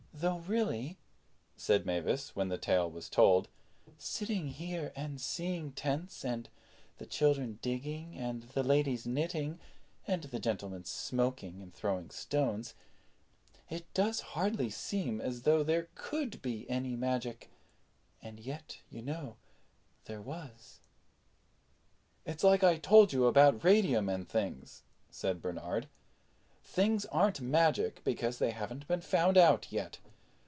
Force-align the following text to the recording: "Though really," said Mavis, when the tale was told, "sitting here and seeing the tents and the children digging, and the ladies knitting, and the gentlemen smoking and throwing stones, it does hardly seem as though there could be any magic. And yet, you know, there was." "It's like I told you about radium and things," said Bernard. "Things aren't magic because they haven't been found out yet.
"Though 0.13 0.39
really," 0.39 0.99
said 1.57 1.83
Mavis, 1.83 2.35
when 2.35 2.49
the 2.49 2.57
tale 2.59 2.87
was 2.87 3.09
told, 3.09 3.47
"sitting 3.97 4.49
here 4.49 4.93
and 4.95 5.19
seeing 5.19 5.69
the 5.71 5.75
tents 5.75 6.23
and 6.23 6.47
the 6.99 7.07
children 7.07 7.57
digging, 7.63 8.15
and 8.19 8.43
the 8.43 8.61
ladies 8.61 9.07
knitting, 9.07 9.59
and 10.05 10.25
the 10.25 10.37
gentlemen 10.37 10.83
smoking 10.85 11.59
and 11.63 11.73
throwing 11.73 12.11
stones, 12.11 12.75
it 13.67 13.91
does 13.95 14.19
hardly 14.19 14.69
seem 14.69 15.19
as 15.19 15.41
though 15.41 15.63
there 15.63 15.87
could 15.95 16.39
be 16.43 16.69
any 16.69 16.95
magic. 16.95 17.49
And 18.21 18.39
yet, 18.39 18.77
you 18.91 19.01
know, 19.01 19.37
there 20.05 20.21
was." 20.21 20.81
"It's 22.27 22.43
like 22.43 22.63
I 22.63 22.77
told 22.77 23.11
you 23.11 23.25
about 23.25 23.63
radium 23.63 24.07
and 24.07 24.29
things," 24.29 24.83
said 25.09 25.41
Bernard. 25.41 25.87
"Things 26.63 27.05
aren't 27.07 27.41
magic 27.41 28.03
because 28.03 28.37
they 28.37 28.51
haven't 28.51 28.87
been 28.87 29.01
found 29.01 29.35
out 29.35 29.71
yet. 29.71 29.97